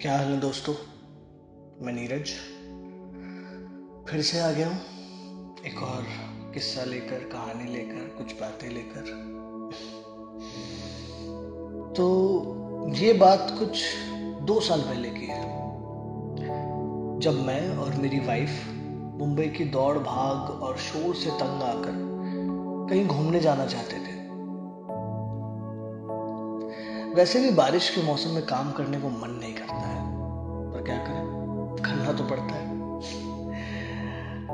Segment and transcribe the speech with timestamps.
[0.00, 0.74] क्या हाल है दोस्तों?
[1.86, 2.30] मैं नीरज।
[4.10, 4.78] फिर से आ गया हूँ।
[5.66, 6.06] एक और
[6.54, 9.00] किस्सा लेकर, कहानी लेकर, कुछ बातें लेकर।
[11.96, 13.96] तो ये बात कुछ
[14.42, 15.42] दो साल पहले की है।
[17.20, 18.50] जब मैं और मेरी वाइफ
[19.14, 22.14] मुंबई की दौड़, भाग और शोर से तंग आकर
[22.90, 24.23] कहीं घूमने जाना चाहते थे।
[27.14, 30.02] वैसे भी बारिश के मौसम में काम करने को मन नहीं करता है।
[30.72, 31.26] पर क्या करें?
[31.84, 32.74] करना तो पड़ता है।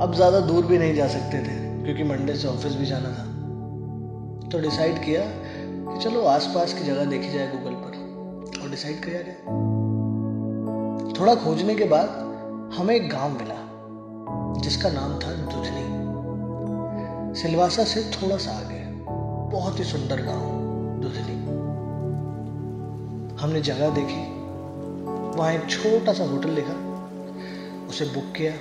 [0.00, 3.24] अब ज़्यादा दूर भी नहीं जा सकते थे, क्योंकि मंडे से ऑफ़िस भी जाना था।
[4.48, 5.22] तो डिसाइड किया
[5.88, 9.36] कि चलो आसपास की जगह देखी जाए गूगल पर, और डिसाइड किया गया।
[11.20, 12.08] थोड़ा खोजने के बाद
[12.74, 13.60] हमें एक गाँव मिला,
[14.60, 15.86] जिसका नाम था दुधनी।
[17.40, 18.82] सिलवासा से थोड़ा सा आगे,
[19.52, 20.50] बहुत ही सुंदर गाँव,
[21.00, 21.41] दुधनी।
[23.42, 24.20] हमने जगह देखी।
[25.38, 26.72] वहाँ एक छोटा सा होटल देखा।
[27.88, 28.52] उसे बुक किया।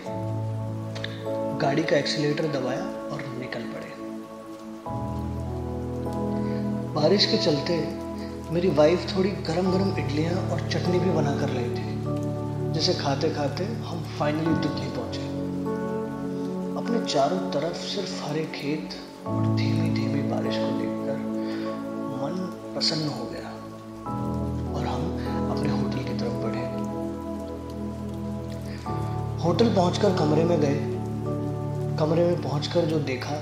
[1.58, 3.92] गाड़ी का एक्सीटर दबाया और निकल पड़े।
[6.94, 7.98] बारिश के चलते
[8.52, 12.04] मेरी वाइफ थोड़ी गरम गरम इडलियाँ और चटनी भी बना कर रही थी,
[12.74, 15.28] जिसे खाते खाते हम फाइनली दुधनी पहुँचे।
[16.78, 18.90] अपने चारों तरफ़ सिर्फ़ हरे खेत
[19.28, 21.18] और धीमी धीमी बारिश को देखकर
[22.24, 22.36] मन
[22.74, 23.41] प्रसन्न हो गया।
[29.52, 30.76] होटल पहुंचकर कमरे में गए।
[31.98, 33.36] कमरे में पहुंचकर जो देखा,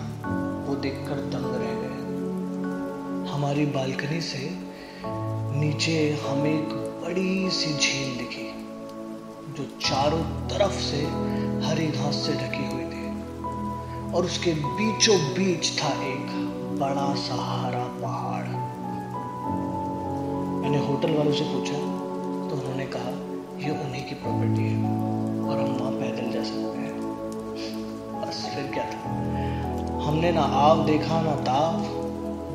[0.67, 4.49] वो देखकर दंग रह गए। हमारी बालकनी से
[5.59, 8.65] नीचे हमें एक बड़ी सी झील दिखी,
[9.53, 10.97] जो चारों तरफ़ से
[11.67, 13.05] हरी घास से ढकी हुई थी।
[14.13, 16.27] और उसके बीचों बीच था एक
[16.79, 18.47] बड़ा सहारा पहाड़।
[20.63, 21.77] मैंने होटल वालों से पूछा
[22.49, 23.09] तो उन्होंने कहा
[23.67, 27.01] यह उन्हीं की प्रॉपर्टी है। और हम वहाँ पैदल जा सकते हैं।
[28.21, 29.09] बस फिर क्या था?
[30.05, 31.73] हमने ना आव देखा, ना ताव,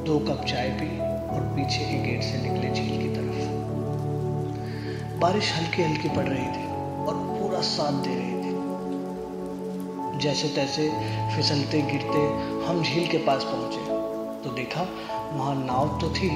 [0.05, 3.65] दो कप चाय पी और पीछे के गेट से निकले झील की तरफ़।
[5.19, 6.67] बारिश हल्की हल्की पड़ रही थी
[7.05, 8.45] और पूरा साथ दे रही थी।
[10.19, 10.91] जैसे तैसे
[11.37, 12.27] फिसलते, गिरते
[12.67, 14.05] हम झील के पास पहुँचे।
[14.45, 14.83] तो देखा,
[15.33, 16.29] वहाँ नाव तो थी,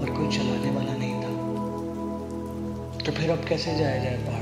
[0.00, 1.32] पर कोई चलाने वाला नहीं था।
[3.04, 4.41] तो फिर अब कैसे जाया जाए पहाड़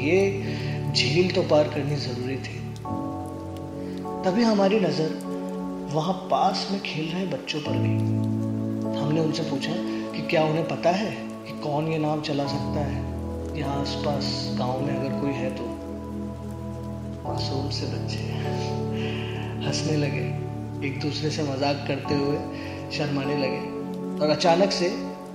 [0.00, 2.58] ये झील तो पार करनी ज़रूरी थी।
[4.24, 5.10] तभी हमारी नज़र
[5.94, 9.72] वहाँ पास में खेल रहे बच्चों पर गई। हमने उनसे पूछा
[10.12, 11.10] कि क्या उन्हें पता है
[11.46, 13.58] कि कौन ये नाव चला सकता है?
[13.58, 15.64] यहाँ आसपास गाँव में अगर कोई है तो।
[17.24, 18.18] मासूम से बच्चे
[19.66, 20.26] हंसने लगे।
[20.88, 22.38] एक दूसरे से मज़ाक करते हुए
[22.90, 24.86] शर्माने लगे। और अचानक से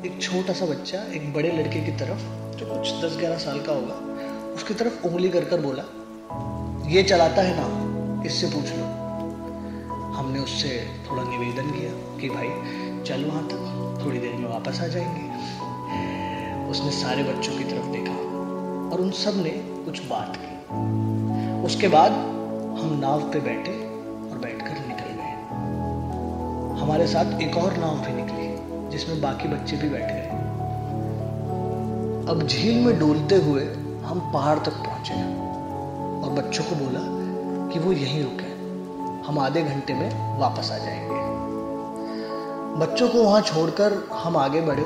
[0.06, 2.24] एक छोटा सा बच्चा एक बड़े लड़के की तरफ़,
[2.58, 3.96] जो कुछ दस ग्यारह साल का होगा
[4.66, 5.84] उसकी तरफ़ उंगली कर कर बोला,
[6.90, 8.86] ये चलाता है ना, इससे पूछ लो।
[10.14, 12.48] हमने उससे थोड़ा निवेदन किया कि भाई,
[13.04, 15.30] चल वहाँ तक, थोड़ी देर में वापस आ जाएँगे।
[16.70, 18.14] उसने सारे बच्चों की तरफ़ देखा
[18.94, 19.50] और उन सबने
[19.86, 20.66] कुछ बात की।
[21.66, 22.12] उसके बाद
[22.80, 23.86] हम नाव पे बैठे
[24.32, 25.34] और बैठकर निकल गए।
[26.82, 28.56] हमारे साथ एक और नाव भी निकली,
[28.90, 30.26] जिसमें बाकी बच्चे भी बैठ।
[32.30, 35.14] अब झील में डोलते हुए हम पहाड़ तक पहुँचे
[36.24, 37.00] और बच्चों को बोला
[37.74, 38.56] कि वो यहीं रुके।
[39.28, 41.36] हम आधे घंटे में वापस आ जाएँगे।
[42.86, 44.84] बच्चों को वहाँ छोड़कर हम आगे बढ़े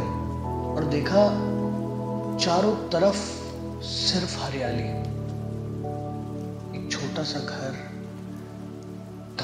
[0.75, 1.49] और देखा
[2.37, 3.39] चारों तरफ़
[3.83, 4.83] सिर्फ़ हरियाली।
[6.77, 7.75] एक छोटा सा घर,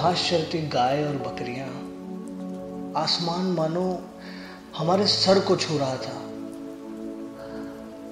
[0.01, 1.67] घास चरती गाय और बकरियाँ।
[3.03, 3.99] आसमान मानो
[4.77, 6.21] हमारे सर को छू रहा था।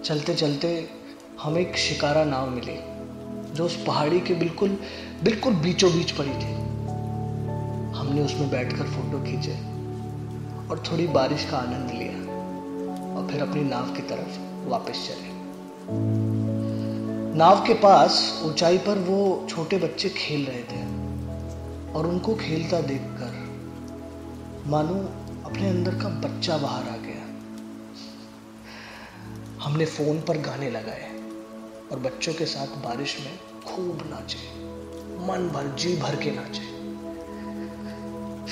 [0.03, 0.89] चलते चलते
[1.41, 2.77] हमें एक शिकारा नाव मिली,
[3.53, 4.77] जो उस पहाड़ी के बिल्कुल
[5.23, 6.53] बिल्कुल बीचों बीच पड़ी थी।
[7.93, 9.53] हमने उसमें बैठकर फ़ोटो खींचे
[10.69, 12.13] और थोड़ी बारिश का आनंद लिया
[13.15, 15.31] और फिर अपनी नाव की तरफ़ वापस चले।
[17.37, 20.81] नाव के पास ऊंचाई पर वो छोटे बच्चे खेल रहे थे
[21.93, 23.41] और उनको खेलता देखकर
[24.67, 24.95] मानो
[25.45, 27.21] अपने अंदर का बच्चा बाहर आ गया।
[29.63, 31.22] हमने फ़ोन पर गाने लगाए।
[31.91, 33.33] और बच्चों के साथ बारिश में
[33.65, 34.37] खूब नाचे,
[35.27, 36.71] मन भर, जी भर के नाचे।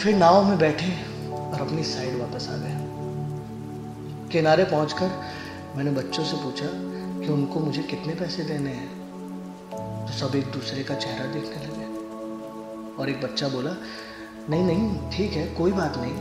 [0.01, 0.91] फिर नाव में बैठे
[1.31, 2.75] और अपनी साइड वापस आ गए।
[4.31, 5.09] किनारे पहुंचकर
[5.75, 6.67] मैंने बच्चों से पूछा
[7.19, 8.89] कि उनको मुझे कितने पैसे देने हैं।
[10.05, 11.85] तो सब एक दूसरे का चेहरा देखने लगे
[12.95, 13.75] और एक बच्चा बोला,
[14.49, 16.13] नहीं नहीं, ठीक है, कोई बात नहीं।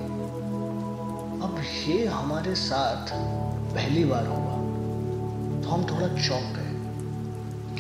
[1.41, 3.13] अब ये हमारे साथ
[3.75, 4.55] पहली बार हुआ
[5.63, 6.60] तो हम थोड़ा चौंक गए।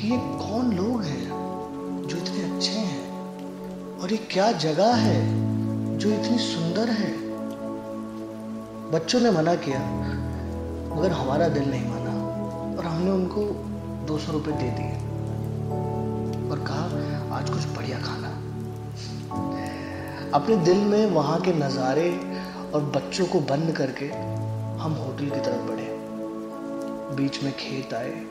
[0.01, 1.27] कि ये कौन लोग हैं
[2.09, 3.99] जो इतने अच्छे हैं?
[3.99, 5.19] और ये क्या जगह है
[5.99, 7.13] जो इतनी सुंदर है?
[8.91, 9.81] बच्चों ने मना किया,
[10.97, 12.13] मगर हमारा दिल नहीं माना,
[12.79, 13.41] और हमने उनको
[14.07, 14.93] दो सौ रुपये दे दिए।
[16.51, 16.85] और कहा,
[17.37, 18.29] आज कुछ बढ़िया खाना।
[20.35, 22.21] अपने दिल में वहाँ के नज़ारे
[22.75, 24.07] और बच्चों को बंद करके
[24.83, 26.01] हम होटल की तरफ़ बढ़े।
[27.17, 28.25] बीच में खेत आए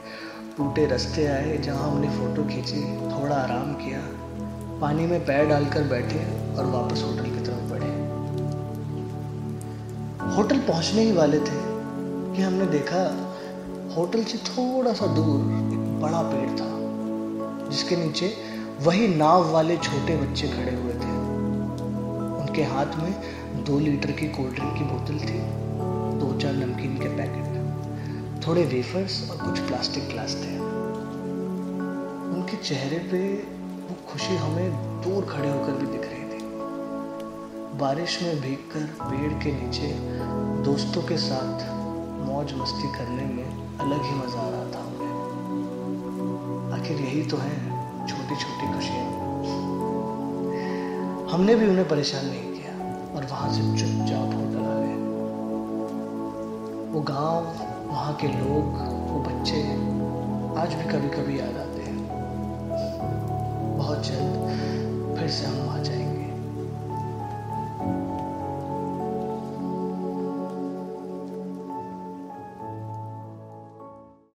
[0.59, 3.99] टूटे रास्ते आए जहाँ हमने फ़ोटो खींची, थोड़ा आराम किया।
[4.81, 6.19] पानी में पैर डालकर बैठे
[6.55, 7.91] और वापस होटल की तरफ़ बढ़े।
[10.35, 11.61] होटल पहुँचने ही वाले थे
[12.35, 13.03] कि हमने देखा
[13.95, 15.39] होटल से थोड़ा सा दूर
[15.73, 16.69] एक बड़ा पेड़ था,
[17.69, 18.33] जिसके नीचे
[18.81, 21.13] वही नाव वाले छोटे बच्चे खड़े हुए थे।
[22.41, 23.13] उनके हाथ में
[23.63, 25.39] दो लीटर की कोल्ड ड्रिंक की बोतल थी,
[26.19, 27.58] दो चार नमकीन के पैकेट।
[28.47, 30.57] थोड़े वेफर्स और कुछ प्लास्टिक ग्लास थे।
[32.29, 33.21] उनके चेहरे पे
[33.87, 34.71] वो खुशी हमें
[35.03, 36.39] दूर खड़े होकर भी दिख रही थी।
[37.79, 39.89] बारिश में भीगकर पेड़ के नीचे
[40.63, 41.67] दोस्तों के साथ
[42.27, 45.13] मौज मस्ती करने में अलग ही मज़ा आ रहा था हमें।
[46.79, 47.55] आखिर यही तो है
[48.07, 49.07] छोटी छोटी खुशियाँ।
[51.31, 52.73] हमने भी उन्हें परेशान नहीं किया
[53.15, 54.97] और वहाँ से चुपचाप होटल आ गए।
[56.93, 57.58] वो गाँव
[58.09, 58.77] वहाँ के लोग
[59.09, 59.57] वो बच्चे
[60.59, 61.68] आज भी कभी कभी याद आते